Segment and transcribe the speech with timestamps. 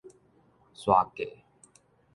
[0.73, 1.37] 沙疥